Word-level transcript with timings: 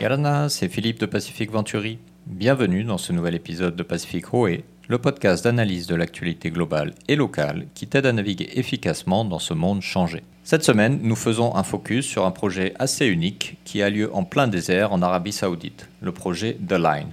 Yarana, 0.00 0.48
c'est 0.48 0.70
Philippe 0.70 0.98
de 0.98 1.04
Pacific 1.04 1.50
Venturi. 1.50 1.98
Bienvenue 2.24 2.84
dans 2.84 2.96
ce 2.96 3.12
nouvel 3.12 3.34
épisode 3.34 3.76
de 3.76 3.82
Pacific 3.82 4.24
Roé, 4.24 4.64
le 4.88 4.96
podcast 4.96 5.44
d'analyse 5.44 5.86
de 5.86 5.94
l'actualité 5.94 6.50
globale 6.50 6.94
et 7.06 7.16
locale 7.16 7.66
qui 7.74 7.86
t'aide 7.86 8.06
à 8.06 8.12
naviguer 8.14 8.48
efficacement 8.54 9.26
dans 9.26 9.38
ce 9.38 9.52
monde 9.52 9.82
changé. 9.82 10.22
Cette 10.42 10.64
semaine, 10.64 11.00
nous 11.02 11.16
faisons 11.16 11.54
un 11.54 11.62
focus 11.62 12.06
sur 12.06 12.24
un 12.24 12.30
projet 12.30 12.72
assez 12.78 13.04
unique 13.08 13.58
qui 13.66 13.82
a 13.82 13.90
lieu 13.90 14.08
en 14.14 14.24
plein 14.24 14.48
désert 14.48 14.94
en 14.94 15.02
Arabie 15.02 15.32
Saoudite, 15.32 15.90
le 16.00 16.12
projet 16.12 16.56
The 16.66 16.78
Line. 16.78 17.12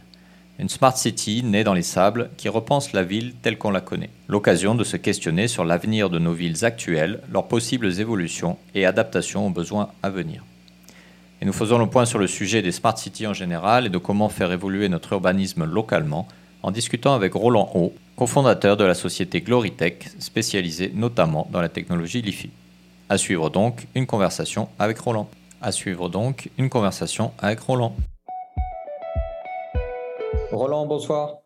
Une 0.57 0.69
smart 0.69 0.95
city 0.95 1.43
née 1.43 1.65
dans 1.65 1.73
les 1.73 1.81
sables 1.81 2.29
qui 2.37 2.47
repense 2.47 2.93
la 2.93 3.03
ville 3.03 3.33
telle 3.41 3.57
qu'on 3.57 3.71
la 3.71 3.81
connaît. 3.81 4.11
L'occasion 4.29 4.75
de 4.75 4.85
se 4.85 4.95
questionner 4.95 5.49
sur 5.49 5.65
l'avenir 5.65 6.09
de 6.09 6.19
nos 6.19 6.31
villes 6.31 6.63
actuelles, 6.63 7.19
leurs 7.33 7.49
possibles 7.49 7.99
évolutions 7.99 8.57
et 8.75 8.85
adaptations 8.85 9.45
aux 9.45 9.51
besoins 9.51 9.89
à 10.03 10.09
venir. 10.09 10.45
Et 11.41 11.45
nous 11.45 11.53
faisons 11.53 11.77
le 11.77 11.87
point 11.87 12.05
sur 12.05 12.17
le 12.17 12.25
sujet 12.25 12.61
des 12.61 12.71
smart 12.71 12.97
cities 12.97 13.27
en 13.27 13.33
général 13.33 13.85
et 13.85 13.89
de 13.89 13.97
comment 13.99 14.27
faire 14.27 14.51
évoluer 14.51 14.89
notre 14.89 15.13
urbanisme 15.13 15.65
localement 15.65 16.27
en 16.63 16.71
discutant 16.71 17.13
avec 17.13 17.33
Roland 17.33 17.69
Haut, 17.75 17.93
cofondateur 18.15 18.75
de 18.75 18.83
la 18.83 18.95
société 18.95 19.41
Glorytech, 19.41 20.09
spécialisée 20.19 20.91
notamment 20.95 21.47
dans 21.51 21.61
la 21.61 21.69
technologie 21.69 22.23
LiFi. 22.23 22.49
À 23.09 23.17
suivre 23.17 23.51
donc 23.51 23.87
une 23.93 24.07
conversation 24.07 24.67
avec 24.79 24.97
Roland. 24.97 25.29
À 25.61 25.71
suivre 25.71 26.09
donc 26.09 26.49
une 26.57 26.69
conversation 26.69 27.31
avec 27.37 27.59
Roland. 27.59 27.95
Roland, 30.51 30.87
bonsoir. 30.87 31.37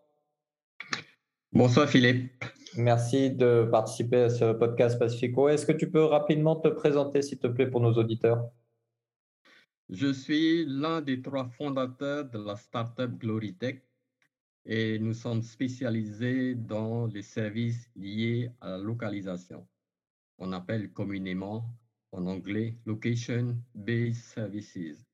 Bonsoir 1.52 1.86
Philippe. 1.86 2.32
Merci 2.78 3.30
de 3.30 3.68
participer 3.70 4.22
à 4.22 4.30
ce 4.30 4.52
podcast 4.52 4.98
Pacifico. 4.98 5.50
Est-ce 5.50 5.66
que 5.66 5.72
tu 5.72 5.90
peux 5.90 6.04
rapidement 6.04 6.56
te 6.56 6.68
présenter, 6.68 7.20
s'il 7.20 7.38
te 7.38 7.46
plaît, 7.46 7.66
pour 7.66 7.82
nos 7.82 7.92
auditeurs? 7.92 8.46
Je 9.92 10.10
suis 10.10 10.64
l'un 10.64 11.02
des 11.02 11.20
trois 11.20 11.44
fondateurs 11.44 12.24
de 12.24 12.38
la 12.38 12.56
startup 12.56 13.10
Glorytech 13.18 13.82
et 14.64 14.98
nous 14.98 15.12
sommes 15.12 15.42
spécialisés 15.42 16.54
dans 16.54 17.04
les 17.08 17.20
services 17.20 17.90
liés 17.94 18.50
à 18.62 18.70
la 18.70 18.78
localisation. 18.78 19.68
On 20.38 20.52
appelle 20.52 20.90
communément 20.94 21.66
en 22.10 22.26
anglais 22.26 22.74
Location 22.86 23.54
Based 23.74 24.14
Services. 24.14 25.04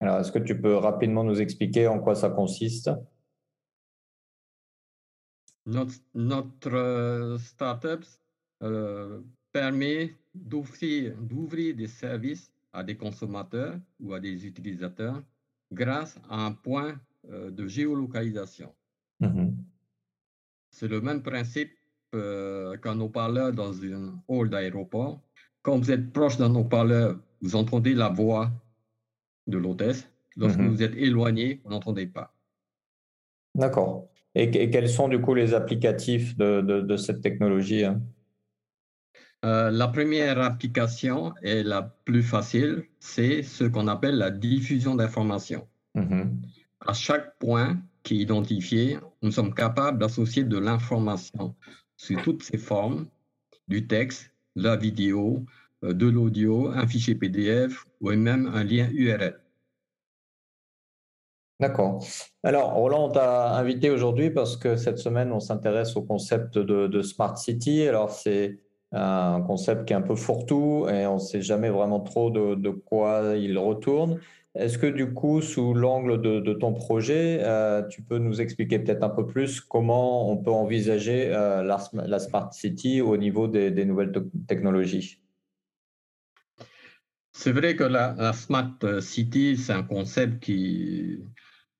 Alors, 0.00 0.18
est-ce 0.18 0.32
que 0.32 0.40
tu 0.40 0.60
peux 0.60 0.74
rapidement 0.74 1.22
nous 1.22 1.40
expliquer 1.40 1.86
en 1.86 2.00
quoi 2.00 2.16
ça 2.16 2.30
consiste? 2.30 2.90
Notre, 5.66 5.94
notre 6.14 6.74
euh, 6.74 7.38
startup 7.38 8.04
euh, 8.64 9.20
permet 9.52 10.16
d'offrir, 10.34 11.16
d'ouvrir 11.16 11.76
des 11.76 11.86
services 11.86 12.52
à 12.72 12.82
des 12.82 12.96
consommateurs 12.96 13.78
ou 14.00 14.14
à 14.14 14.20
des 14.20 14.46
utilisateurs 14.46 15.22
grâce 15.72 16.18
à 16.28 16.44
un 16.44 16.52
point 16.52 17.00
euh, 17.30 17.50
de 17.50 17.66
géolocalisation. 17.66 18.72
Mhm. 19.20 19.56
C'est 20.70 20.88
le 20.88 21.00
même 21.00 21.22
principe 21.22 21.72
qu'un 22.12 23.00
haut-parleur 23.00 23.52
dans 23.54 23.72
un 23.84 24.22
hall 24.28 24.50
d'aéroport. 24.50 25.18
Quand 25.62 25.78
vous 25.78 25.90
êtes 25.90 26.12
proche 26.12 26.36
d'un 26.36 26.54
haut-parleur, 26.54 27.18
vous 27.40 27.56
entendez 27.56 27.94
la 27.94 28.10
voix 28.10 28.50
de 29.46 29.56
l'hôtesse. 29.56 30.08
Lorsque 30.36 30.58
mhm. 30.58 30.68
vous 30.68 30.82
êtes 30.82 30.94
éloigné, 30.94 31.60
vous 31.64 31.70
n'entendez 31.70 32.06
pas. 32.06 32.34
D'accord. 33.54 34.08
Et, 34.34 34.70
quels 34.70 34.88
sont 34.88 35.08
du 35.08 35.20
coup 35.20 35.34
les 35.34 35.52
applicatifs 35.52 36.36
de, 36.36 36.96
cette 36.96 37.20
technologie 37.20 37.84
hein? 37.84 38.00
Euh, 39.44 39.70
La 39.70 39.88
première 39.88 40.40
application 40.40 41.34
et 41.42 41.62
la 41.62 41.82
plus 41.82 42.22
facile, 42.22 42.84
c'est 43.00 43.42
ce 43.42 43.64
qu'on 43.64 43.88
appelle 43.88 44.16
la 44.16 44.30
diffusion 44.30 44.94
d'informations. 44.94 45.66
Mhm. 45.94 46.40
À 46.80 46.92
chaque 46.92 47.38
point 47.38 47.80
qui 48.02 48.18
est 48.18 48.22
identifié, 48.22 48.98
nous 49.22 49.30
sommes 49.30 49.54
capables 49.54 49.98
d'associer 49.98 50.44
de 50.44 50.58
l'information 50.58 51.54
sous 51.96 52.16
toutes 52.16 52.42
ses 52.42 52.58
formes, 52.58 53.06
du 53.68 53.86
texte, 53.86 54.32
la 54.56 54.76
vidéo, 54.76 55.44
euh, 55.84 55.92
de 55.92 56.06
l'audio, 56.06 56.68
un 56.68 56.86
fichier 56.86 57.14
PDF 57.14 57.84
ou 58.00 58.10
même 58.10 58.46
un 58.46 58.64
lien 58.64 58.88
URL. 58.92 59.38
D'accord. 61.60 62.04
Alors, 62.42 62.72
Roland, 62.72 63.06
on 63.06 63.12
t'a 63.12 63.54
invité 63.54 63.90
aujourd'hui 63.90 64.30
parce 64.30 64.56
que 64.56 64.74
cette 64.74 64.98
semaine, 64.98 65.30
on 65.30 65.38
s'intéresse 65.38 65.94
au 65.94 66.02
concept 66.02 66.58
de, 66.58 67.02
Smart 67.02 67.36
City. 67.36 67.86
Alors, 67.86 68.10
c'est 68.10 68.58
un 68.92 69.40
concept 69.40 69.86
qui 69.86 69.92
est 69.92 69.96
un 69.96 70.02
peu 70.02 70.14
fourre-tout 70.14 70.86
et 70.88 71.06
on 71.06 71.14
ne 71.14 71.20
sait 71.20 71.42
jamais 71.42 71.70
vraiment 71.70 72.00
trop 72.00 72.30
de, 72.30 72.70
quoi 72.70 73.34
il 73.36 73.58
retourne. 73.58 74.20
Est-ce 74.54 74.76
que 74.76 74.86
du 74.86 75.14
coup, 75.14 75.40
sous 75.40 75.72
l'angle 75.72 76.20
de, 76.20 76.52
ton 76.52 76.74
projet, 76.74 77.38
euh, 77.42 77.82
tu 77.88 78.02
peux 78.02 78.18
nous 78.18 78.42
expliquer 78.42 78.78
peut-être 78.78 79.02
un 79.02 79.08
peu 79.08 79.26
plus 79.26 79.60
comment 79.62 80.30
on 80.30 80.36
peut 80.36 80.50
envisager 80.50 81.34
euh, 81.34 81.62
la, 81.62 82.18
Smart 82.18 82.52
City 82.52 83.00
au 83.00 83.16
niveau 83.16 83.48
des 83.48 83.84
nouvelles 83.86 84.12
technologies? 84.46 85.18
C'est 87.32 87.52
vrai 87.52 87.76
que 87.76 87.84
la, 87.84 88.32
Smart 88.34 88.76
City, 89.00 89.56
c'est 89.56 89.72
un 89.72 89.82
concept 89.82 90.42
qui, 90.42 91.18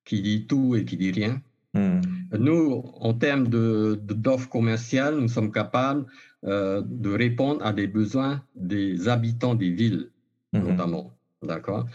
qui 0.03 0.21
dit 0.21 0.47
tout 0.47 0.75
et 0.75 0.83
qui 0.83 0.97
dit 0.97 1.11
rien. 1.11 1.41
Hmm. 1.75 2.01
Nous, 2.37 2.83
en 2.99 3.13
termes 3.13 3.47
d'offres 3.47 4.45
de, 4.45 4.51
commerciales, 4.51 5.17
nous 5.17 5.27
sommes 5.27 5.51
capables 5.51 6.05
euh, 6.45 6.81
de 6.85 7.09
répondre 7.09 7.65
à 7.65 7.71
des 7.71 7.87
besoins 7.87 8.43
des 8.55 9.07
habitants 9.07 9.55
des 9.55 9.69
villes, 9.71 10.09
hmm. 10.51 10.59
notamment. 10.59 11.13
D'accord? 11.41 11.87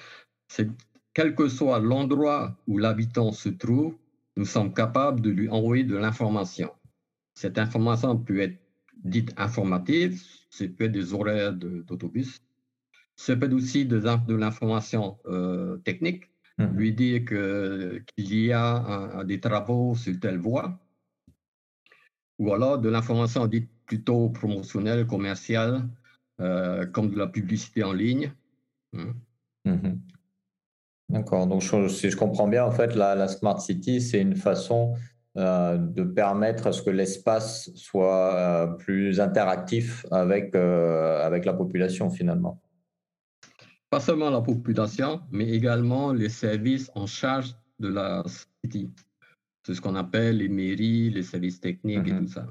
Quel 1.13 1.35
que 1.35 1.49
soit 1.49 1.81
l'endroit 1.81 2.57
où 2.67 2.79
l'habitant 2.79 3.33
se 3.33 3.51
trouve, 3.51 3.95
nous 4.37 4.47
sommes 4.47 4.73
capables 4.73 5.21
de 5.21 5.31
lui 5.31 5.51
envoyer 5.51 5.85
de 5.85 5.97
l'information. 5.97 6.71
Cette 7.35 7.59
information 7.59 8.17
peut 8.17 8.41
être 8.41 8.59
dite 9.05 9.35
informative, 9.37 10.23
c'est 10.49 10.69
peut 10.69 10.85
être 10.85 10.93
des 10.93 11.13
horaires 11.13 11.53
d'autobus, 11.53 12.41
ça 13.17 13.37
peut 13.37 13.47
être 13.47 13.53
aussi 13.53 13.85
de, 13.85 13.99
de 13.99 14.35
l'information 14.35 15.19
euh, 15.27 15.77
technique, 15.79 16.31
mmh. 16.57 16.65
lui 16.75 16.93
dire 16.93 17.25
qu'il 17.27 18.35
y 18.35 18.53
a 18.53 19.25
des 19.25 19.41
travaux 19.41 19.95
sur 19.95 20.19
telle 20.19 20.39
voie, 20.39 20.81
ou 22.39 22.53
alors 22.55 22.79
de 22.79 22.89
l'information 22.89 23.47
dite 23.47 23.69
plutôt 23.89 24.29
promotionnelle, 24.29 25.07
commerciale, 25.07 25.89
euh, 26.41 26.87
comme 26.87 27.11
de 27.11 27.19
la 27.19 27.27
publicité 27.27 27.83
en 27.83 27.93
ligne. 27.93 28.33
Mmh. 28.93 29.11
Mmh. 29.65 29.99
D'accord. 31.09 31.47
Donc, 31.47 31.63
si 31.63 32.11
je 32.11 32.17
comprends 32.17 32.47
bien, 32.47 32.65
en 32.65 32.71
fait, 32.71 32.95
la, 32.95 33.27
Smart 33.27 33.61
City, 33.61 34.01
c'est 34.01 34.21
une 34.21 34.37
façon 34.37 34.95
euh, 35.37 35.77
de 35.77 36.05
permettre 36.05 36.69
à 36.69 36.73
ce 36.73 36.83
que 36.83 36.91
l'espace 36.91 37.71
soit 37.75 38.77
plus 38.79 39.21
interactif 39.21 40.07
avec, 40.13 40.55
avec 40.55 41.45
la 41.45 41.55
population, 41.55 42.11
finalement 42.11 42.61
pas 43.91 44.01
seulement 44.01 44.31
la 44.31 44.41
population, 44.41 45.23
mais 45.31 45.49
également 45.49 46.13
les 46.13 46.29
services 46.29 46.91
en 46.95 47.07
charge 47.07 47.55
de 47.79 47.89
la 47.89 48.23
city. 48.63 48.91
C'est 49.65 49.75
ce 49.75 49.81
qu'on 49.81 49.95
appelle 49.95 50.39
les 50.39 50.49
mairies, 50.49 51.11
les 51.11 51.23
services 51.23 51.61
techniques 51.61 52.07
et 52.07 52.13
mhm. 52.13 52.27
tout 52.27 52.33
ça. 52.33 52.47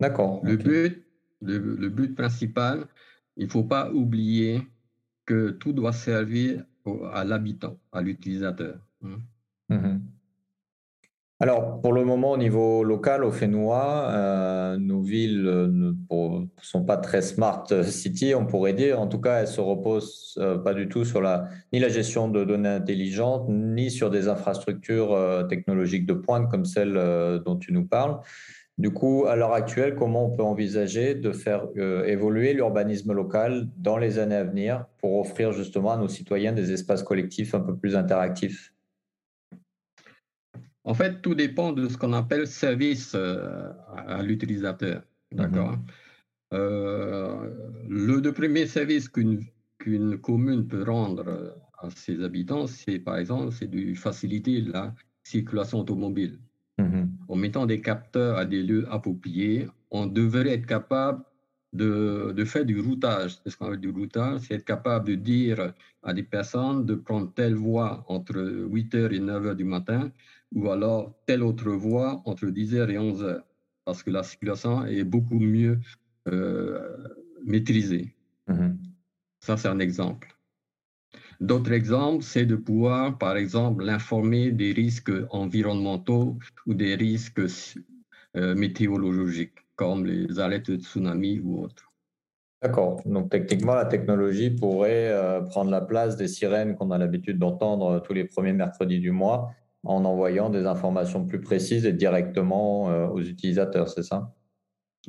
D'accord. 0.00 0.40
Le, 0.42 0.56
but, 0.56 1.04
le, 1.42 1.88
but 1.88 2.14
principal, 2.14 2.86
il 3.36 3.46
ne 3.46 3.50
faut 3.50 3.64
pas 3.64 3.90
oublier 3.90 4.62
que 5.26 5.50
tout 5.50 5.72
doit 5.72 5.92
servir 5.92 6.64
à 7.12 7.24
l'habitant, 7.24 7.78
à 7.92 8.02
l'utilisateur. 8.02 8.78
Hein. 9.04 9.20
Mhm. 9.68 10.02
Alors, 11.40 11.80
pour 11.80 11.92
le 11.92 12.04
moment, 12.04 12.30
au 12.32 12.36
niveau 12.36 12.84
local, 12.84 13.24
au 13.24 13.32
Fénois, 13.32 14.08
euh, 14.10 14.78
nos 14.78 15.02
villes 15.02 15.42
ne 15.42 15.92
sont 16.62 16.84
pas 16.84 16.96
très 16.96 17.22
smart 17.22 17.66
city, 17.82 18.34
on 18.36 18.46
pourrait 18.46 18.72
dire. 18.72 19.00
En 19.00 19.08
tout 19.08 19.20
cas, 19.20 19.40
elles 19.40 19.48
se 19.48 19.60
reposent 19.60 20.38
euh, 20.38 20.58
pas 20.58 20.74
du 20.74 20.88
tout 20.88 21.04
sur 21.04 21.20
la, 21.20 21.48
ni 21.72 21.80
la 21.80 21.88
gestion 21.88 22.28
de 22.28 22.44
données 22.44 22.68
intelligentes, 22.68 23.48
ni 23.48 23.90
sur 23.90 24.10
des 24.10 24.28
infrastructures 24.28 25.12
euh, 25.12 25.42
technologiques 25.42 26.06
de 26.06 26.14
pointe 26.14 26.48
comme 26.50 26.64
celles 26.64 26.94
dont 27.44 27.56
tu 27.56 27.72
nous 27.72 27.84
parles. 27.84 28.20
Du 28.76 28.90
coup, 28.90 29.26
à 29.26 29.36
l'heure 29.36 29.52
actuelle, 29.52 29.94
comment 29.94 30.26
on 30.26 30.36
peut 30.36 30.42
envisager 30.42 31.14
de 31.14 31.30
faire 31.30 31.68
évoluer 32.06 32.54
l'urbanisme 32.54 33.12
local 33.12 33.68
dans 33.76 33.98
les 33.98 34.18
années 34.18 34.34
à 34.34 34.44
venir 34.44 34.86
pour 34.98 35.20
offrir 35.20 35.52
justement 35.52 35.92
à 35.92 35.96
nos 35.96 36.08
citoyens 36.08 36.52
des 36.52 36.72
espaces 36.72 37.04
collectifs 37.04 37.54
un 37.54 37.60
peu 37.60 37.76
plus 37.76 37.94
interactifs? 37.94 38.74
En 40.84 40.92
fait, 40.92 41.22
tout 41.22 41.34
dépend 41.34 41.72
de 41.72 41.88
ce 41.88 41.96
qu'on 41.96 42.12
appelle 42.12 42.46
service 42.46 43.14
euh, 43.14 43.72
à 43.96 44.22
l'utilisateur. 44.22 45.02
Mhm. 45.32 45.38
D'accord 45.38 45.78
euh, 46.52 47.50
Le 47.88 48.20
premier 48.32 48.66
service 48.66 49.08
qu'une 49.08 50.18
commune 50.20 50.68
peut 50.68 50.82
rendre 50.82 51.56
à 51.78 51.88
ses 51.90 52.22
habitants, 52.22 52.66
c'est 52.66 52.98
par 52.98 53.16
exemple, 53.16 53.52
c'est 53.52 53.68
de 53.68 53.94
faciliter 53.94 54.60
la 54.60 54.94
circulation 55.22 55.80
automobile. 55.80 56.38
Mhm. 56.78 57.10
En 57.28 57.36
mettant 57.36 57.66
des 57.66 57.80
capteurs 57.80 58.36
à 58.36 58.44
des 58.44 58.62
lieux 58.62 58.86
appropriés, 58.90 59.68
on 59.90 60.06
devrait 60.06 60.48
être 60.48 60.66
capable 60.66 61.22
de, 61.72 62.32
de 62.34 62.44
faire 62.44 62.64
du 62.64 62.80
routage. 62.80 63.38
C'est 63.42 63.50
ce 63.50 63.56
qu'on 63.56 63.66
appelle 63.66 63.80
du 63.80 63.90
routage, 63.90 64.40
c'est 64.40 64.54
être 64.54 64.64
capable 64.64 65.08
de 65.08 65.14
dire 65.14 65.72
à 66.02 66.12
des 66.12 66.22
personnes 66.22 66.84
de 66.84 66.94
prendre 66.94 67.32
telle 67.34 67.54
voie 67.54 68.04
entre 68.08 68.36
8h 68.36 69.12
et 69.12 69.20
9h 69.20 69.54
du 69.54 69.64
matin, 69.64 70.10
ou 70.52 70.70
alors 70.70 71.14
telle 71.26 71.42
autre 71.42 71.70
voie 71.70 72.22
entre 72.24 72.46
10h 72.46 72.90
et 72.90 72.98
11h, 72.98 73.42
parce 73.84 74.02
que 74.02 74.10
la 74.10 74.22
circulation 74.22 74.84
est 74.86 75.04
beaucoup 75.04 75.38
mieux 75.38 75.80
euh, 76.28 76.96
maîtrisée. 77.44 78.14
Mm-hmm. 78.48 78.76
Ça, 79.40 79.56
c'est 79.56 79.68
un 79.68 79.78
exemple. 79.78 80.33
D'autres 81.40 81.72
exemples, 81.72 82.22
c'est 82.22 82.46
de 82.46 82.56
pouvoir, 82.56 83.18
par 83.18 83.36
exemple, 83.36 83.84
l'informer 83.84 84.50
des 84.50 84.72
risques 84.72 85.12
environnementaux 85.30 86.38
ou 86.66 86.74
des 86.74 86.94
risques 86.94 87.40
euh, 88.36 88.54
météorologiques, 88.54 89.58
comme 89.76 90.06
les 90.06 90.38
alertes 90.40 90.70
de 90.70 90.76
tsunami 90.76 91.40
ou 91.40 91.62
autres. 91.62 91.92
D'accord. 92.62 93.00
Donc 93.04 93.30
techniquement, 93.30 93.74
la 93.74 93.84
technologie 93.84 94.50
pourrait 94.50 95.08
euh, 95.10 95.42
prendre 95.42 95.70
la 95.70 95.82
place 95.82 96.16
des 96.16 96.28
sirènes 96.28 96.76
qu'on 96.76 96.90
a 96.90 96.98
l'habitude 96.98 97.38
d'entendre 97.38 97.86
euh, 97.86 98.00
tous 98.00 98.14
les 98.14 98.24
premiers 98.24 98.54
mercredis 98.54 99.00
du 99.00 99.10
mois 99.10 99.52
en 99.84 100.04
envoyant 100.04 100.48
des 100.48 100.64
informations 100.66 101.26
plus 101.26 101.40
précises 101.40 101.84
et 101.84 101.92
directement 101.92 102.84
aux 103.12 103.20
utilisateurs, 103.20 103.90
c'est 103.90 104.02
ça? 104.02 104.32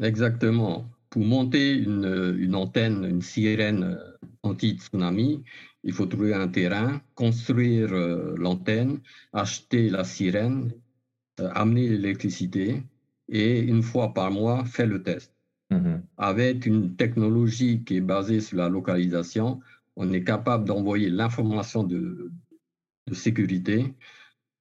Exactement. 0.02 0.90
Pour 1.10 1.24
monter 1.24 1.72
une, 1.72 2.36
une 2.38 2.56
antenne, 2.56 3.06
une 3.06 3.22
sirène 3.22 3.98
anti-tsunami, 4.44 5.44
il 5.86 5.94
faut 5.94 6.08
trouver 6.08 6.34
un 6.34 6.48
terrain, 6.48 7.00
construire 7.14 7.94
euh, 7.94 8.36
l'antenne, 8.38 9.00
acheter 9.34 9.90
la 9.90 10.04
sirène, 10.04 10.72
euh, 11.40 11.50
amener 11.54 11.88
l'électricité 11.88 12.84
et 13.30 13.60
une 13.60 13.84
fois 13.84 14.14
par 14.14 14.32
mois 14.32 14.66
faire 14.66 14.88
le 14.88 15.04
test. 15.04 15.32
Mm-hmm. 15.72 16.02
Avec 16.18 16.66
une 16.66 16.96
technologie 16.96 17.84
qui 17.84 17.98
est 17.98 18.02
basée 18.02 18.42
sur 18.42 18.58
la 18.58 18.68
localisation, 18.68 19.62
on 19.96 20.12
est 20.12 20.24
capable 20.24 20.66
d'envoyer 20.66 21.10
l'information 21.10 21.84
de, 21.84 22.32
de 23.08 23.14
sécurité 23.14 23.94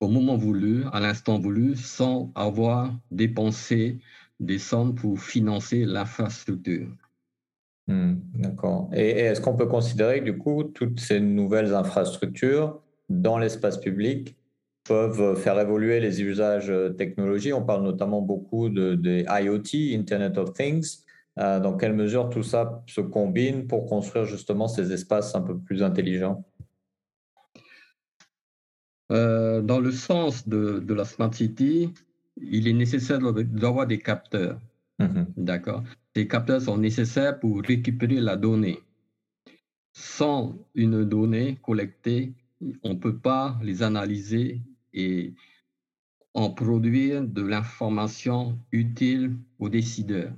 au 0.00 0.09
moment 0.09 0.37
voulu, 0.37 0.85
à 0.93 1.00
l'instant 1.00 1.38
voulu, 1.38 1.75
sans 1.76 2.31
avoir 2.35 2.94
dépensé 3.11 3.99
des 4.41 4.59
sommes 4.59 4.94
pour 4.94 5.19
financer 5.21 5.87
l'infrastructure. 5.87 6.88
Hmm, 7.86 8.14
d'accord. 8.34 8.88
Et, 8.94 9.10
est-ce 9.10 9.40
qu'on 9.40 9.56
peut 9.56 9.66
considérer 9.66 10.20
que 10.20 10.25
du 10.25 10.38
coup, 10.38 10.64
toutes 10.64 11.00
ces 11.00 11.20
nouvelles 11.20 11.75
infrastructures 11.75 12.81
dans 13.10 13.38
l'espace 13.38 13.78
public 13.78 14.36
peuvent 14.84 15.36
faire 15.36 15.58
évoluer 15.58 16.00
les 16.00 16.22
usages 16.22 16.70
euh, 16.70 16.90
technologiques? 16.90 17.54
On 17.54 17.64
parle 17.64 17.84
notamment 17.84 18.22
beaucoup 18.22 18.69
de, 18.70 19.25
IoT, 19.28 19.98
Internet 19.98 20.38
of 20.38 20.52
Things. 20.54 21.04
Euh, 21.38 21.60
dans 21.60 21.76
quelle 21.76 21.94
mesure 21.94 22.31
tout 22.31 22.42
ça 22.44 22.82
se 22.86 23.00
combine 23.00 23.66
pour 23.66 23.87
construire 23.87 24.25
justement 24.25 24.69
ces 24.69 24.92
espaces 24.92 25.34
un 25.34 25.42
peu 25.42 25.58
plus 25.58 25.82
intelligents? 25.82 26.44
Euh, 29.12 29.60
Dans 29.60 29.80
le 29.80 29.90
sens 29.90 30.48
de, 30.48 30.82
la 30.94 31.04
Smart 31.04 31.32
City, 31.34 31.92
il 32.40 32.66
est 32.66 32.72
nécessaire 32.72 33.19
d'avoir 33.20 33.87
des 33.87 33.98
capteurs. 33.98 34.58
Mm-hmm. 35.04 35.26
D'accord 35.36 35.82
ces 36.14 36.28
capteurs 36.28 36.62
sont 36.62 36.78
nécessaires 36.78 37.40
pour 37.40 37.60
récupérer 37.60 38.20
la 38.20 38.36
donnée. 38.36 38.78
Sans 39.92 40.56
une 40.74 41.04
donnée 41.04 41.58
collectée, 41.60 42.32
on 42.82 42.90
ne 42.90 42.98
peut 42.98 43.18
pas 43.18 43.58
les 43.62 43.82
analyser 43.82 44.60
et 44.92 45.34
en 46.34 46.50
produire 46.50 47.22
de 47.22 47.42
l'information 47.42 48.58
utile 48.70 49.36
aux 49.58 49.68
décideurs. 49.68 50.32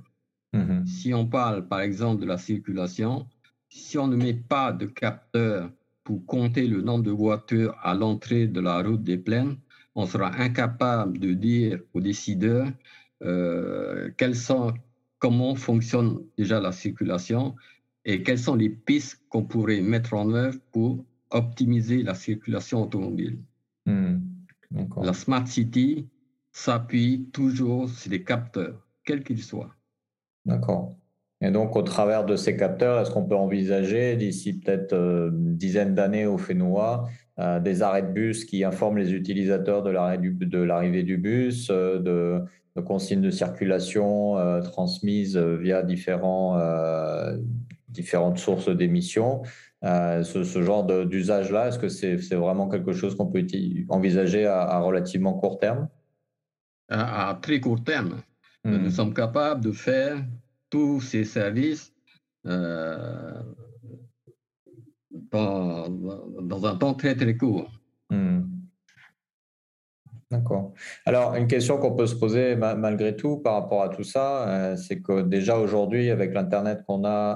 Mm-hmm. 0.53 0.85
Si 0.87 1.13
on 1.13 1.27
parle 1.27 1.67
par 1.67 1.81
exemple 1.81 2.21
de 2.21 2.25
la 2.27 2.37
circulation, 2.37 3.27
si 3.69 3.97
on 3.97 4.07
ne 4.07 4.15
met 4.15 4.33
pas 4.33 4.71
de 4.71 4.87
capteurs 4.87 5.69
pour 6.03 6.25
compter 6.25 6.67
le 6.67 6.81
nombre 6.81 7.03
de 7.03 7.11
voitures 7.11 7.75
à 7.83 7.93
l'entrée 7.93 8.47
de 8.47 8.61
la 8.61 8.81
route 8.81 9.03
des 9.03 9.17
plaines, 9.17 9.57
on 9.93 10.07
sera 10.07 10.33
incapable 10.35 11.19
de 11.19 11.33
dire 11.33 11.79
aux 11.93 12.01
décideurs 12.01 12.67
quels 13.21 14.35
sont 14.35 14.73
comment 15.19 15.55
fonctionne 15.55 16.23
déjà 16.37 16.59
la 16.59 16.71
circulation 16.71 17.55
et 18.05 18.23
quelles 18.23 18.39
sont 18.39 18.55
les 18.55 18.69
pistes 18.69 19.21
qu'on 19.29 19.43
pourrait 19.43 19.81
mettre 19.81 20.13
en 20.13 20.31
œuvre 20.33 20.59
pour 20.71 21.03
optimiser 21.31 22.03
la 22.03 22.13
circulation 22.13 22.83
automobile? 22.83 23.39
Hmm, 23.85 24.19
la 25.01 25.13
Smart 25.13 25.47
City 25.47 26.07
s'appuie 26.51 27.29
toujours 27.33 27.89
sur 27.89 28.09
des 28.09 28.23
capteurs, 28.23 28.87
quels 29.03 29.23
qu'ils 29.23 29.43
soient. 29.43 29.75
D'accord. 30.45 30.95
Et 31.41 31.51
donc, 31.51 31.75
au 31.75 31.83
travers 31.83 32.25
de 32.25 32.35
ces 32.35 32.57
capteurs, 32.57 32.99
est-ce 32.99 33.11
qu'on 33.11 33.25
peut 33.25 33.35
envisager 33.35 34.15
d'ici 34.15 34.53
peut-être 34.53 34.93
euh, 34.93 35.29
une 35.29 35.55
dizaine 35.55 35.93
d'années 35.93 36.25
au 36.25 36.37
Fénois 36.37 37.07
euh, 37.39 37.59
des 37.59 37.83
arrêts 37.83 38.01
de 38.01 38.11
bus 38.11 38.45
qui 38.45 38.63
informent 38.63 38.97
les 38.97 39.13
utilisateurs 39.13 39.83
de 39.83 39.91
l'arrivée 39.91 41.03
du, 41.03 41.17
bus, 41.17 41.69
euh, 41.69 41.99
de, 41.99 42.41
de 42.75 42.81
consignes 42.81 43.21
de 43.21 43.29
circulation 43.29 44.39
euh, 44.39 44.59
transmises 44.61 45.37
via 45.37 45.83
différents, 45.83 46.59
différentes 47.89 48.39
sources 48.39 48.69
d'émissions. 48.69 49.43
Ce, 49.83 50.43
ce, 50.43 50.63
genre 50.63 50.83
d'usage-là, 51.05 51.67
est-ce 51.67 51.77
que 51.77 51.89
c'est 51.89 52.35
vraiment 52.35 52.67
quelque 52.67 52.93
chose 52.93 53.15
qu'on 53.15 53.27
peut 53.27 53.45
envisager 53.89 54.47
à, 54.47 54.79
relativement 54.79 55.33
court 55.33 55.59
terme? 55.59 55.89
À, 56.89 57.37
très 57.39 57.59
court 57.59 57.83
terme. 57.83 58.21
Hmm. 58.63 58.77
Nous 58.77 58.89
sommes 58.89 59.13
capables 59.13 59.63
de 59.63 59.71
faire 59.71 60.17
tous 60.71 61.01
ces 61.01 61.23
services 61.23 61.93
dans, 65.31 66.65
un 66.65 66.75
temps 66.75 66.93
très 66.93 67.15
très 67.15 67.35
court. 67.35 67.69
Hmm. 68.09 68.41
D'accord. 70.29 70.73
Alors, 71.05 71.35
une 71.35 71.47
question 71.47 71.77
qu'on 71.77 71.95
peut 71.95 72.07
se 72.07 72.15
poser 72.15 72.57
malgré 72.57 73.15
tout 73.15 73.37
par 73.37 73.53
rapport 73.53 73.81
à 73.81 73.89
tout 73.89 74.03
ça, 74.03 74.47
euh, 74.49 74.75
c'est 74.75 74.99
que 75.01 75.21
déjà 75.21 75.57
aujourd'hui, 75.57 76.09
avec 76.09 76.33
l'Internet 76.33 76.83
qu'on 76.85 77.05
a 77.05 77.31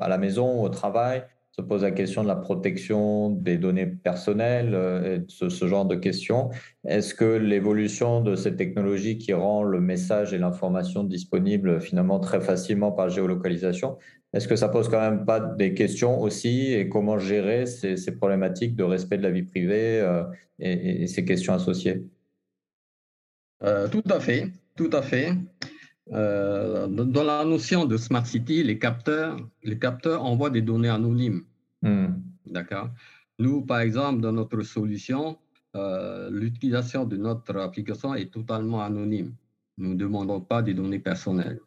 à 0.00 0.08
la 0.08 0.18
maison, 0.18 0.62
au 0.62 0.68
travail, 0.70 1.24
se 1.52 1.60
pose 1.60 1.82
la 1.82 1.90
question 1.90 2.22
de 2.22 2.28
la 2.28 2.36
protection 2.36 3.28
des 3.28 3.58
données 3.58 3.86
personnelles 3.86 4.74
euh, 4.74 5.18
et 5.18 5.24
ce, 5.28 5.50
ce, 5.50 5.66
genre 5.66 5.84
de 5.84 5.96
questions. 5.96 6.48
Est-ce 6.86 7.14
que 7.14 7.36
l'évolution 7.36 8.22
de 8.22 8.34
ces 8.34 8.56
technologies 8.56 9.18
qui 9.18 9.34
rend 9.34 9.62
le 9.62 9.78
message 9.78 10.32
et 10.32 10.38
l'information 10.38 11.04
disponible 11.04 11.78
finalement 11.82 12.20
très 12.20 12.40
facilement 12.40 12.90
par 12.90 13.10
géolocalisation, 13.10 13.98
est-ce 14.32 14.48
que 14.48 14.56
ça 14.56 14.68
pose 14.68 14.88
quand 14.88 15.00
même 15.00 15.26
pas 15.26 15.40
des 15.40 15.74
questions 15.74 16.20
aussi 16.20 16.72
et 16.72 16.88
comment 16.88 17.18
gérer 17.18 17.66
ces, 17.66 17.96
ces 17.96 18.12
problématiques 18.12 18.74
de 18.76 18.82
respect 18.82 19.18
de 19.18 19.22
la 19.22 19.30
vie 19.30 19.42
privée 19.42 20.00
euh, 20.00 20.24
et, 20.58 21.02
et 21.02 21.06
ces 21.06 21.24
questions 21.24 21.52
associées? 21.52 22.06
Euh, 23.62 23.88
tout 23.88 24.04
à 24.08 24.20
fait, 24.20 24.50
tout 24.74 24.90
à 24.92 25.02
fait. 25.02 25.34
Euh, 26.12 26.86
dans 26.88 27.24
la 27.24 27.44
notion 27.44 27.84
de 27.84 27.96
smart 27.96 28.24
city, 28.24 28.62
les 28.62 28.78
capteurs, 28.78 29.36
les 29.62 29.78
capteurs 29.78 30.24
envoient 30.24 30.50
des 30.50 30.62
données 30.62 30.88
anonymes. 30.88 31.42
Hmm. 31.82 32.14
D'accord? 32.46 32.88
Nous, 33.38 33.62
par 33.62 33.80
exemple, 33.80 34.20
dans 34.20 34.32
notre 34.32 34.62
solution, 34.62 35.38
l'utilisation 36.30 37.04
de 37.04 37.16
notre 37.16 37.56
application 37.56 38.14
est 38.14 38.30
totalement 38.30 38.82
anonyme. 38.82 39.32
Nous 39.78 39.90
ne 39.90 39.94
demandons 39.94 40.40
pas 40.40 40.60
des 40.60 40.74
données 40.74 40.98
personnelles. 40.98 41.60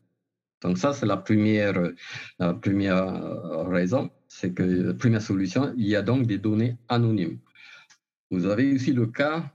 Donc 0.66 0.80
ça, 0.80 0.94
c'est 0.94 1.06
la 1.06 1.18
première, 1.18 1.76
la 2.40 2.56
première 2.56 3.68
raison, 3.68 4.10
c'est 4.28 4.52
que 4.52 4.64
la 4.64 4.94
première 4.96 5.22
solution, 5.22 5.72
il 5.78 5.86
y 5.86 5.96
a 5.96 6.02
donc 6.02 6.26
des 6.26 6.40
données 6.40 6.76
anonymes. 6.90 7.38
Vous 8.32 8.48
avez 8.48 8.74
aussi 8.74 8.92
le 8.92 9.06
cas 9.06 9.54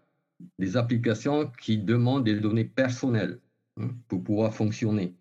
des 0.61 0.77
applications 0.77 1.51
qui 1.61 1.79
demandent 1.79 2.25
des 2.25 2.39
données 2.39 2.65
personnelles 2.65 3.41
hein, 3.77 3.89
pour 4.07 4.23
pouvoir 4.23 4.55
fonctionner. 4.55 5.17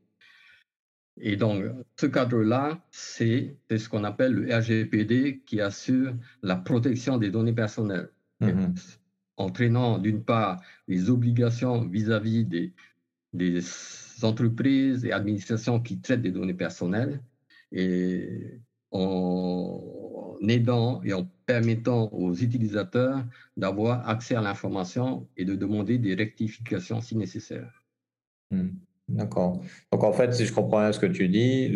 Et 1.20 1.36
donc, 1.36 1.64
ce 2.00 2.06
cadre-là, 2.06 2.80
c'est 2.92 3.58
ce 3.76 3.90
qu'on 3.90 4.04
appelle 4.04 4.34
le 4.34 4.56
RGPD 4.56 5.42
qui 5.44 5.60
assure 5.60 6.14
la 6.44 6.56
protection 6.56 7.18
des 7.18 7.32
données 7.32 7.54
personnelles, 7.54 8.10
mm-hmm. 8.42 8.98
entraînant 9.38 9.98
d'une 9.98 10.24
part 10.24 10.62
les 10.88 11.10
obligations 11.10 11.84
vis-à-vis 11.88 12.46
des, 12.46 12.74
des 13.34 13.60
entreprises 14.24 15.06
et 15.06 15.12
administrations 15.12 15.80
qui 15.80 16.00
traitent 16.00 16.22
des 16.22 16.32
données 16.32 16.54
personnelles 16.54 17.22
et 17.72 18.60
en 18.92 20.38
aidant 20.48 21.02
et 21.04 21.14
en 21.14 21.30
permettant 21.46 22.10
aux 22.12 22.34
utilisateurs 22.34 23.24
d'avoir 23.58 24.08
accès 24.08 24.36
à 24.36 24.42
l'information 24.42 25.28
et 25.38 25.46
de 25.46 25.56
demander 25.56 25.98
des 25.98 26.16
rectifications 26.16 27.02
si 27.02 27.16
nécessaire. 27.16 27.84
Hmm. 28.52 28.70
D'accord. 29.10 29.64
Donc 29.92 30.04
en 30.04 30.14
fait, 30.14 30.34
si 30.34 30.46
je 30.46 30.54
comprends 30.54 30.82
bien 30.82 30.92
ce 30.92 31.00
que 31.00 31.08
tu 31.08 31.28
dis, 31.30 31.72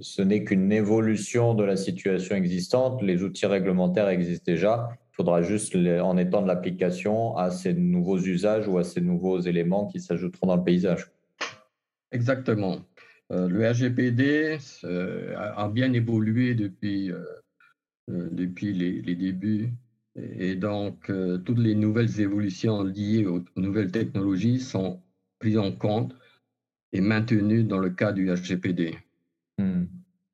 ce 0.00 0.22
n'est 0.22 0.42
qu'une 0.42 0.72
évolution 0.72 1.54
de 1.54 1.62
la 1.62 1.76
situation 1.76 2.34
existante. 2.34 3.00
Les 3.02 3.22
outils 3.22 3.46
réglementaires 3.46 4.08
existent 4.08 4.44
déjà. 4.44 4.88
Il 5.12 5.16
faudra 5.16 5.42
juste 5.42 5.76
en 5.76 6.16
étendre 6.16 6.46
l'application 6.46 7.36
à 7.36 7.50
ces 7.50 7.74
nouveaux 7.74 8.18
usages 8.18 8.68
ou 8.68 8.78
à 8.78 8.84
ces 8.84 9.00
nouveaux 9.00 9.40
éléments 9.40 9.86
qui 9.86 10.00
s'ajouteront 10.00 10.46
dans 10.46 10.56
le 10.56 10.64
paysage. 10.64 11.10
Exactement. 12.12 12.78
le 13.28 13.68
RGPD 13.68 14.58
a 15.36 15.68
bien 15.68 15.92
évolué 15.92 16.54
depuis, 16.54 17.10
depuis 18.08 18.72
les, 18.72 19.02
les, 19.02 19.14
débuts 19.14 19.72
et 20.16 20.54
donc 20.54 21.12
toutes 21.44 21.58
les 21.58 21.74
nouvelles 21.74 22.20
évolutions 22.20 22.82
liées 22.82 23.26
aux 23.26 23.44
nouvelles 23.56 23.92
technologies 23.92 24.58
sont 24.58 25.02
prises 25.38 25.58
en 25.58 25.72
compte 25.72 26.14
et 26.92 27.00
maintenues 27.00 27.64
dans 27.64 27.78
le 27.78 27.90
cas 27.90 28.12
du 28.12 28.30
RGPD. 28.30 28.96
Hmm. 29.58 29.84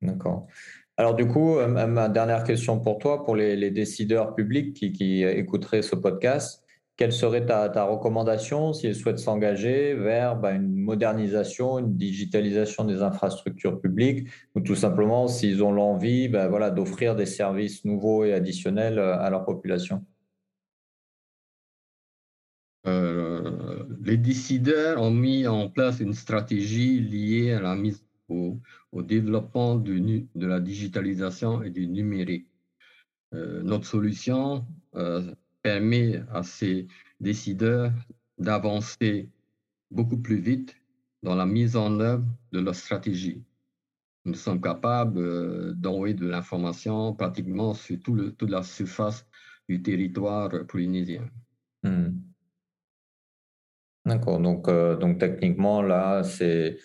D'accord. 0.02 0.48
Alors 0.98 1.14
du 1.14 1.26
coup, 1.26 1.58
euh, 1.58 1.86
ma 1.86 2.08
dernière 2.08 2.42
question 2.44 2.80
pour 2.80 2.98
toi, 2.98 3.24
pour 3.24 3.36
les, 3.36 3.70
décideurs 3.70 4.34
publics 4.34 4.72
qui, 4.74 5.22
écouteraient 5.24 5.82
ce 5.82 5.94
podcast, 5.94 6.64
quelle 6.96 7.12
serait 7.12 7.44
ta, 7.44 7.84
recommandation 7.84 8.72
s'ils 8.72 8.94
souhaitent 8.94 9.18
s'engager 9.18 9.94
vers 9.94 10.36
bah, 10.36 10.52
une 10.52 10.74
modernisation, 10.74 11.78
une 11.78 11.96
digitalisation 11.96 12.84
des 12.84 13.02
infrastructures 13.02 13.78
publiques, 13.80 14.28
ou 14.54 14.60
tout 14.60 14.74
simplement 14.74 15.28
s'ils 15.28 15.62
ont 15.62 15.72
l'envie 15.72 16.28
bah, 16.28 16.48
voilà, 16.48 16.70
d'offrir 16.70 17.14
des 17.14 17.26
services 17.26 17.84
nouveaux 17.84 18.24
et 18.24 18.32
additionnels 18.32 18.98
euh, 18.98 19.18
à 19.18 19.28
leur 19.28 19.44
population? 19.44 20.04
Euh, 22.86 23.84
Les 24.02 24.16
décideurs 24.16 25.02
ont 25.02 25.10
mis 25.10 25.46
en 25.46 25.68
place 25.68 26.00
une 26.00 26.14
stratégie 26.14 27.00
liée 27.00 27.52
à 27.52 27.60
la 27.60 27.74
mise 27.74 28.02
au, 28.28 28.58
développement 29.02 29.76
de 29.76 30.46
la 30.46 30.60
digitalisation 30.60 31.62
et 31.62 31.70
du 31.70 31.86
numérique. 31.86 32.48
Euh, 33.34 33.62
notre 33.62 33.86
solution 33.86 34.64
euh, 34.94 35.34
permet 35.62 36.22
à 36.32 36.42
ces 36.42 36.86
décideurs 37.20 37.92
d'avancer 38.38 39.28
beaucoup 39.90 40.18
plus 40.18 40.38
vite 40.38 40.76
dans 41.22 41.34
la 41.34 41.46
mise 41.46 41.76
en 41.76 41.98
œuvre 42.00 42.24
de 42.52 42.60
leur 42.60 42.74
stratégie. 42.74 43.42
Nous 44.24 44.34
sommes 44.34 44.60
capables 44.60 45.18
euh, 45.18 45.72
d'envoyer 45.74 46.14
de 46.14 46.26
l'information 46.26 47.14
pratiquement 47.14 47.74
sur 47.74 47.98
toute 48.00 48.42
la 48.42 48.62
surface 48.62 49.26
du 49.68 49.82
territoire 49.82 50.50
polynésien. 50.66 51.28
Hmm. 51.82 52.18
D'accord, 54.04 54.40
donc, 54.40 54.70
donc 55.00 55.18
techniquement, 55.18 55.82
là, 55.82 56.22
c'est 56.22 56.78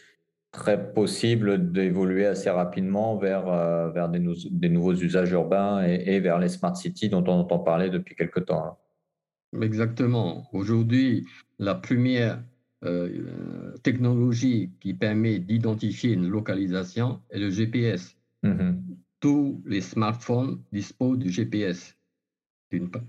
très 0.52 0.94
possible 0.94 1.72
d'évoluer 1.72 2.26
assez 2.26 2.50
rapidement 2.50 3.18
vers, 3.18 3.48
euh, 3.48 3.90
vers 3.90 4.10
des, 4.10 4.22
des, 4.52 4.70
nouveaux 4.70 4.94
usages 4.94 5.32
urbains 5.32 5.82
et, 5.84 6.20
vers 6.20 6.40
les 6.40 6.50
smart 6.50 6.76
cities 6.76 7.10
dont 7.10 7.24
on 7.28 7.40
entend 7.40 7.60
parler 7.60 7.90
depuis 7.90 8.16
quelque 8.16 8.42
temps. 8.42 8.66
Hein. 8.66 9.62
Exactement. 9.62 10.48
Aujourd'hui, 10.52 11.26
la 11.58 11.76
première 11.76 12.44
euh, 12.84 13.78
technologie 13.84 14.72
qui 14.82 14.94
permet 14.94 15.40
d'identifier 15.40 16.14
une 16.14 16.28
localisation 16.28 17.22
est 17.30 17.40
le 17.40 17.50
GPS. 17.50 18.18
Mm-hmm. 18.44 18.76
Tous 19.22 19.62
les 19.66 19.82
smartphones 19.82 20.62
disposent 20.74 21.20
du 21.20 21.30
GPS 21.30 21.96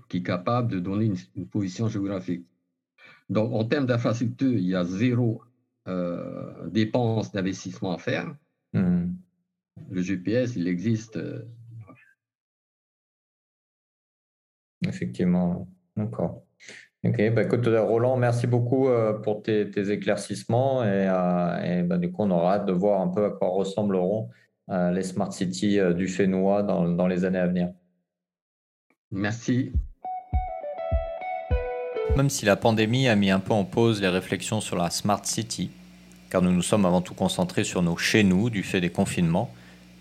qui 0.09 0.17
est 0.17 0.23
capable 0.23 0.71
de 0.71 0.79
donner 0.79 1.05
une, 1.05 1.17
une 1.35 1.47
position 1.47 1.87
géographique. 1.87 2.45
Donc, 3.29 3.53
en 3.53 3.63
termes 3.63 3.85
d'infrastructure, 3.85 4.51
il 4.51 4.67
y 4.67 4.75
a 4.75 4.83
zéro 4.83 5.41
euh, 5.87 6.69
dépenses 6.69 7.31
d'investissement 7.31 7.93
à 7.93 7.97
faire. 7.97 8.35
Hmm. 8.73 9.13
Le 9.89 10.01
GPS, 10.01 10.55
il 10.55 10.67
existe. 10.67 11.17
Euh, 11.17 11.43
Effectivement, 14.85 15.67
d'accord. 15.95 16.43
Ok, 17.05 17.17
bah 17.33 17.43
écoute, 17.43 17.65
Roland, 17.67 18.17
merci 18.17 18.47
beaucoup 18.47 18.87
euh, 18.87 19.13
pour 19.13 19.43
tes, 19.43 19.91
éclaircissements 19.91 20.83
et, 20.83 21.83
bah, 21.83 21.97
du 21.97 22.11
coup, 22.11 22.23
on 22.23 22.31
aura 22.31 22.55
hâte 22.55 22.65
de 22.65 22.73
voir 22.73 23.01
un 23.01 23.07
peu 23.09 23.25
à 23.25 23.29
quoi 23.29 23.49
ressembleront 23.49 24.29
les 24.69 25.03
smart 25.03 25.31
cities 25.31 25.79
du 25.95 26.07
Fénois 26.07 26.63
dans, 26.63 26.87
dans 26.87 27.07
les 27.07 27.25
années 27.25 27.39
à 27.39 27.47
venir. 27.47 27.73
Merci. 29.11 29.73
Même 32.15 32.29
si 32.29 32.45
la 32.45 32.55
pandémie 32.55 33.07
a 33.07 33.15
mis 33.15 33.31
un 33.31 33.39
peu 33.39 33.53
en 33.53 33.63
pause 33.63 33.99
les 33.99 34.07
réflexions 34.07 34.61
sur 34.61 34.75
la 34.75 34.91
Smart 34.91 35.25
City, 35.25 35.71
car 36.29 36.43
nous 36.43 36.51
nous 36.51 36.61
sommes 36.61 36.85
avant 36.85 37.01
tout 37.01 37.15
concentrés 37.15 37.63
sur 37.63 37.81
nos 37.81 37.97
chez 37.97 38.23
nous 38.23 38.51
du 38.51 38.61
fait 38.61 38.81
des 38.81 38.91
confinements, 38.91 39.51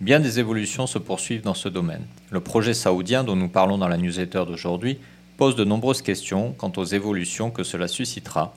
bien 0.00 0.20
des 0.20 0.38
évolutions 0.38 0.86
se 0.86 0.98
poursuivent 0.98 1.42
dans 1.42 1.54
ce 1.54 1.70
domaine. 1.70 2.04
Le 2.30 2.40
projet 2.40 2.74
saoudien 2.74 3.24
dont 3.24 3.36
nous 3.36 3.48
parlons 3.48 3.78
dans 3.78 3.88
la 3.88 3.96
newsletter 3.96 4.44
d'aujourd'hui 4.46 4.98
pose 5.38 5.56
de 5.56 5.64
nombreuses 5.64 6.02
questions 6.02 6.54
quant 6.58 6.72
aux 6.76 6.84
évolutions 6.84 7.50
que 7.50 7.62
cela 7.64 7.88
suscitera, 7.88 8.54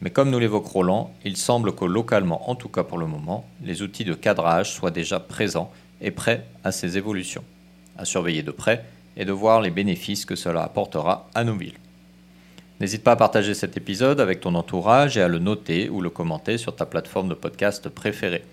mais 0.00 0.10
comme 0.10 0.30
nous 0.30 0.38
l'évoque 0.38 0.66
Roland, 0.66 1.12
il 1.24 1.36
semble 1.36 1.74
que 1.74 1.86
localement, 1.86 2.50
en 2.50 2.54
tout 2.54 2.68
cas 2.68 2.84
pour 2.84 2.98
le 2.98 3.06
moment, 3.06 3.46
les 3.64 3.80
outils 3.80 4.04
de 4.04 4.14
cadrage 4.14 4.72
soient 4.72 4.90
déjà 4.90 5.18
présents 5.18 5.72
et 6.00 6.10
prêts 6.10 6.44
à 6.62 6.72
ces 6.72 6.98
évolutions. 6.98 7.44
À 7.96 8.04
surveiller 8.04 8.42
de 8.42 8.50
près 8.50 8.84
et 9.16 9.24
de 9.24 9.32
voir 9.32 9.60
les 9.60 9.70
bénéfices 9.70 10.24
que 10.24 10.36
cela 10.36 10.62
apportera 10.62 11.28
à 11.34 11.42
nos 11.42 11.56
villes. 11.56 11.78
N'hésite 12.80 13.02
pas 13.02 13.12
à 13.12 13.16
partager 13.16 13.54
cet 13.54 13.76
épisode 13.76 14.20
avec 14.20 14.40
ton 14.40 14.54
entourage 14.54 15.16
et 15.16 15.22
à 15.22 15.28
le 15.28 15.40
noter 15.40 15.88
ou 15.88 16.00
le 16.00 16.10
commenter 16.10 16.58
sur 16.58 16.76
ta 16.76 16.86
plateforme 16.86 17.28
de 17.28 17.34
podcast 17.34 17.88
préférée. 17.88 18.44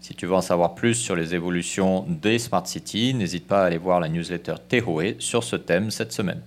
Si 0.00 0.14
tu 0.14 0.26
veux 0.26 0.34
en 0.34 0.40
savoir 0.40 0.74
plus 0.74 0.94
sur 0.94 1.16
les 1.16 1.34
évolutions 1.34 2.06
des 2.08 2.38
Smart 2.38 2.66
Cities, 2.66 3.14
n'hésite 3.14 3.46
pas 3.46 3.62
à 3.62 3.66
aller 3.66 3.78
voir 3.78 4.00
la 4.00 4.08
newsletter 4.08 4.54
Tehoe 4.68 5.14
sur 5.18 5.44
ce 5.44 5.56
thème 5.56 5.90
cette 5.90 6.12
semaine. 6.12 6.42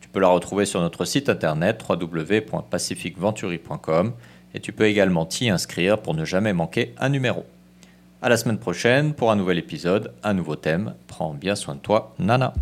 Tu 0.00 0.08
peux 0.08 0.20
la 0.20 0.28
retrouver 0.28 0.66
sur 0.66 0.80
notre 0.80 1.04
site 1.04 1.28
internet 1.28 1.84
www.pacificventuri.com 1.88 4.12
et 4.54 4.60
tu 4.60 4.72
peux 4.72 4.86
également 4.86 5.26
t'y 5.26 5.50
inscrire 5.50 5.98
pour 5.98 6.14
ne 6.14 6.24
jamais 6.24 6.52
manquer 6.52 6.94
un 6.98 7.08
numéro. 7.08 7.44
À 8.22 8.28
la 8.28 8.36
semaine 8.36 8.58
prochaine 8.58 9.14
pour 9.14 9.30
un 9.30 9.36
nouvel 9.36 9.58
épisode, 9.58 10.12
un 10.22 10.34
nouveau 10.34 10.56
thème. 10.56 10.94
Prends 11.06 11.34
bien 11.34 11.54
soin 11.54 11.74
de 11.74 11.80
toi, 11.80 12.14
Nana. 12.18 12.54